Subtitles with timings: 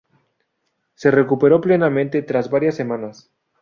[0.95, 3.29] Se recuperó plenamente tras varias semanas.